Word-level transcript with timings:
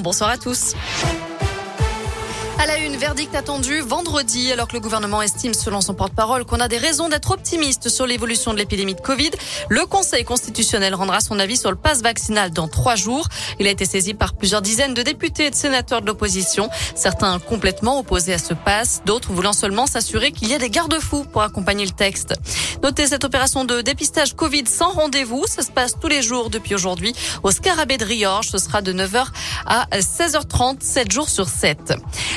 Bonsoir 0.00 0.30
à 0.30 0.38
tous. 0.38 0.74
À 2.58 2.64
la 2.64 2.78
une, 2.78 2.96
verdict 2.96 3.34
attendu 3.34 3.80
vendredi, 3.80 4.50
alors 4.50 4.66
que 4.66 4.72
le 4.72 4.80
gouvernement 4.80 5.20
estime, 5.20 5.52
selon 5.52 5.82
son 5.82 5.92
porte-parole, 5.92 6.46
qu'on 6.46 6.58
a 6.58 6.68
des 6.68 6.78
raisons 6.78 7.10
d'être 7.10 7.30
optimiste 7.30 7.90
sur 7.90 8.06
l'évolution 8.06 8.54
de 8.54 8.58
l'épidémie 8.58 8.94
de 8.94 9.00
Covid. 9.00 9.30
Le 9.68 9.84
Conseil 9.84 10.24
constitutionnel 10.24 10.94
rendra 10.94 11.20
son 11.20 11.38
avis 11.38 11.58
sur 11.58 11.70
le 11.70 11.76
passe 11.76 12.00
vaccinal 12.00 12.50
dans 12.52 12.66
trois 12.66 12.96
jours. 12.96 13.28
Il 13.60 13.66
a 13.66 13.70
été 13.70 13.84
saisi 13.84 14.14
par 14.14 14.34
plusieurs 14.34 14.62
dizaines 14.62 14.94
de 14.94 15.02
députés 15.02 15.46
et 15.46 15.50
de 15.50 15.54
sénateurs 15.54 16.00
de 16.00 16.06
l'opposition. 16.06 16.70
Certains 16.94 17.38
complètement 17.40 17.98
opposés 17.98 18.32
à 18.32 18.38
ce 18.38 18.54
passe, 18.54 19.02
d'autres 19.04 19.32
voulant 19.32 19.52
seulement 19.52 19.86
s'assurer 19.86 20.32
qu'il 20.32 20.48
y 20.48 20.54
a 20.54 20.58
des 20.58 20.70
garde-fous 20.70 21.24
pour 21.24 21.42
accompagner 21.42 21.84
le 21.84 21.92
texte. 21.92 22.32
Notez 22.82 23.06
cette 23.06 23.24
opération 23.24 23.66
de 23.66 23.82
dépistage 23.82 24.34
Covid 24.34 24.66
sans 24.66 24.92
rendez-vous. 24.92 25.44
Ça 25.46 25.60
se 25.60 25.70
passe 25.70 25.96
tous 26.00 26.08
les 26.08 26.22
jours 26.22 26.48
depuis 26.48 26.74
aujourd'hui 26.74 27.14
au 27.42 27.50
Scarabée 27.50 27.98
de 27.98 28.04
Riorge. 28.04 28.48
Ce 28.48 28.56
sera 28.56 28.80
de 28.80 28.94
9h 28.94 29.26
à 29.66 29.86
16h30, 29.92 30.80
7 30.80 31.12
jours 31.12 31.28
sur 31.28 31.48
7. 31.48 31.94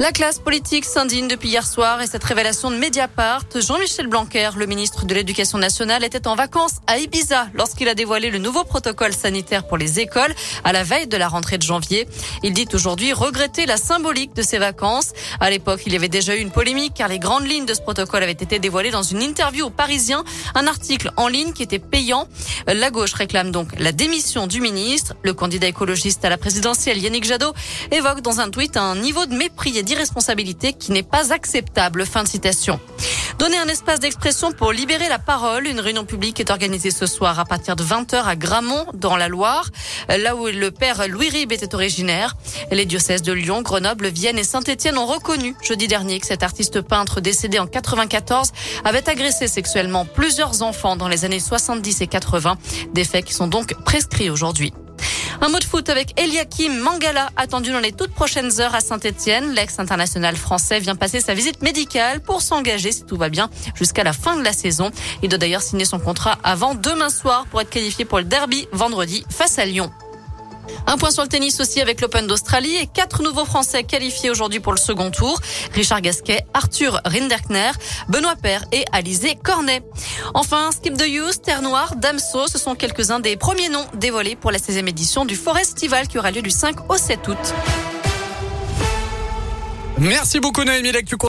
La 0.00 0.12
classe 0.12 0.38
politique 0.38 0.86
s'indigne 0.86 1.28
depuis 1.28 1.50
hier 1.50 1.66
soir 1.66 2.00
et 2.00 2.06
cette 2.06 2.24
révélation 2.24 2.70
de 2.70 2.76
Mediapart. 2.76 3.44
Jean-Michel 3.54 4.06
Blanquer, 4.06 4.48
le 4.56 4.64
ministre 4.64 5.04
de 5.04 5.14
l'Éducation 5.14 5.58
nationale, 5.58 6.04
était 6.04 6.26
en 6.26 6.34
vacances 6.34 6.76
à 6.86 6.96
Ibiza 6.96 7.48
lorsqu'il 7.52 7.86
a 7.86 7.94
dévoilé 7.94 8.30
le 8.30 8.38
nouveau 8.38 8.64
protocole 8.64 9.12
sanitaire 9.12 9.66
pour 9.66 9.76
les 9.76 10.00
écoles 10.00 10.34
à 10.64 10.72
la 10.72 10.84
veille 10.84 11.06
de 11.06 11.18
la 11.18 11.28
rentrée 11.28 11.58
de 11.58 11.64
janvier. 11.64 12.08
Il 12.42 12.54
dit 12.54 12.66
aujourd'hui 12.72 13.12
regretter 13.12 13.66
la 13.66 13.76
symbolique 13.76 14.34
de 14.34 14.40
ces 14.40 14.56
vacances. 14.56 15.12
À 15.38 15.50
l'époque, 15.50 15.82
il 15.84 15.92
y 15.92 15.96
avait 15.96 16.08
déjà 16.08 16.34
eu 16.34 16.38
une 16.38 16.50
polémique 16.50 16.94
car 16.94 17.08
les 17.08 17.18
grandes 17.18 17.46
lignes 17.46 17.66
de 17.66 17.74
ce 17.74 17.82
protocole 17.82 18.22
avaient 18.22 18.32
été 18.32 18.58
dévoilées 18.58 18.92
dans 18.92 19.02
une 19.02 19.20
interview 19.20 19.66
aux 19.66 19.70
Parisiens, 19.70 20.24
un 20.54 20.66
article 20.66 21.12
en 21.18 21.28
ligne 21.28 21.52
qui 21.52 21.62
était 21.62 21.78
payant. 21.78 22.26
La 22.66 22.90
gauche 22.90 23.12
réclame 23.12 23.50
donc 23.50 23.68
la 23.78 23.92
démission 23.92 24.46
du 24.46 24.62
ministre. 24.62 25.12
Le 25.22 25.34
candidat 25.34 25.66
écologiste 25.66 26.24
à 26.24 26.30
la 26.30 26.38
présidentielle, 26.38 26.96
Yannick 26.96 27.24
Jadot, 27.24 27.52
évoque 27.90 28.22
dans 28.22 28.40
un 28.40 28.48
tweet 28.48 28.78
un 28.78 28.96
niveau 28.96 29.26
de 29.26 29.34
mépris 29.34 29.76
et 29.76 29.89
d'irresponsabilité 29.90 30.72
qui 30.72 30.92
n'est 30.92 31.02
pas 31.02 31.32
acceptable. 31.32 32.06
Fin 32.06 32.22
de 32.22 32.28
citation. 32.28 32.78
Donner 33.40 33.58
un 33.58 33.66
espace 33.66 33.98
d'expression 33.98 34.52
pour 34.52 34.70
libérer 34.70 35.08
la 35.08 35.18
parole. 35.18 35.66
Une 35.66 35.80
réunion 35.80 36.04
publique 36.04 36.38
est 36.38 36.50
organisée 36.50 36.92
ce 36.92 37.06
soir 37.06 37.40
à 37.40 37.44
partir 37.44 37.74
de 37.74 37.82
20h 37.82 38.22
à 38.22 38.36
Gramont, 38.36 38.86
dans 38.94 39.16
la 39.16 39.26
Loire, 39.26 39.68
là 40.08 40.36
où 40.36 40.46
le 40.46 40.70
père 40.70 41.08
Louis 41.08 41.28
Ribes 41.28 41.50
était 41.50 41.74
originaire. 41.74 42.36
Les 42.70 42.86
diocèses 42.86 43.22
de 43.22 43.32
Lyon, 43.32 43.62
Grenoble, 43.62 44.06
Vienne 44.08 44.38
et 44.38 44.44
Saint-Étienne 44.44 44.96
ont 44.96 45.06
reconnu 45.06 45.56
jeudi 45.60 45.88
dernier 45.88 46.20
que 46.20 46.26
cet 46.26 46.44
artiste 46.44 46.82
peintre 46.82 47.20
décédé 47.20 47.58
en 47.58 47.66
94 47.66 48.52
avait 48.84 49.08
agressé 49.08 49.48
sexuellement 49.48 50.04
plusieurs 50.04 50.62
enfants 50.62 50.94
dans 50.94 51.08
les 51.08 51.24
années 51.24 51.40
70 51.40 52.00
et 52.00 52.06
80. 52.06 52.58
Des 52.94 53.04
faits 53.04 53.24
qui 53.24 53.34
sont 53.34 53.48
donc 53.48 53.74
prescrits 53.84 54.30
aujourd'hui. 54.30 54.72
Un 55.42 55.48
mot 55.48 55.58
de 55.58 55.64
foot 55.64 55.88
avec 55.88 56.20
Eliakim 56.20 56.78
Mangala, 56.80 57.30
attendu 57.34 57.72
dans 57.72 57.80
les 57.80 57.92
toutes 57.92 58.12
prochaines 58.12 58.60
heures 58.60 58.74
à 58.74 58.80
Saint-Etienne. 58.80 59.54
L'ex-international 59.54 60.36
français 60.36 60.80
vient 60.80 60.96
passer 60.96 61.20
sa 61.20 61.32
visite 61.32 61.62
médicale 61.62 62.20
pour 62.20 62.42
s'engager, 62.42 62.92
si 62.92 63.04
tout 63.04 63.16
va 63.16 63.30
bien, 63.30 63.48
jusqu'à 63.74 64.04
la 64.04 64.12
fin 64.12 64.36
de 64.36 64.44
la 64.44 64.52
saison. 64.52 64.90
Il 65.22 65.30
doit 65.30 65.38
d'ailleurs 65.38 65.62
signer 65.62 65.86
son 65.86 65.98
contrat 65.98 66.36
avant 66.44 66.74
demain 66.74 67.08
soir 67.08 67.46
pour 67.50 67.62
être 67.62 67.70
qualifié 67.70 68.04
pour 68.04 68.18
le 68.18 68.24
derby 68.24 68.68
vendredi 68.72 69.24
face 69.30 69.58
à 69.58 69.64
Lyon. 69.64 69.90
Un 70.86 70.96
point 70.96 71.10
sur 71.10 71.22
le 71.22 71.28
tennis 71.28 71.60
aussi 71.60 71.80
avec 71.80 72.00
l'Open 72.00 72.26
d'Australie 72.26 72.76
et 72.76 72.86
quatre 72.86 73.22
nouveaux 73.22 73.44
Français 73.44 73.84
qualifiés 73.84 74.30
aujourd'hui 74.30 74.60
pour 74.60 74.72
le 74.72 74.78
second 74.78 75.10
tour. 75.10 75.40
Richard 75.74 76.00
Gasquet, 76.00 76.44
Arthur 76.54 77.00
Rinderkner, 77.04 77.70
Benoît 78.08 78.36
Paire 78.36 78.64
et 78.72 78.84
Alizé 78.92 79.36
Cornet. 79.42 79.82
Enfin, 80.34 80.70
Skip 80.72 80.96
de 80.96 81.04
Youth, 81.04 81.42
Terre 81.42 81.62
Noire, 81.62 81.96
Damso, 81.96 82.46
ce 82.48 82.58
sont 82.58 82.74
quelques-uns 82.74 83.20
des 83.20 83.36
premiers 83.36 83.68
noms 83.68 83.86
dévoilés 83.94 84.36
pour 84.36 84.50
la 84.50 84.58
16e 84.58 84.88
édition 84.88 85.24
du 85.24 85.36
Forestival 85.36 86.08
qui 86.08 86.18
aura 86.18 86.30
lieu 86.30 86.42
du 86.42 86.50
5 86.50 86.90
au 86.90 86.96
7 86.96 87.28
août. 87.28 87.54
Merci 89.98 90.40
beaucoup 90.40 90.64
Noémie 90.64 90.92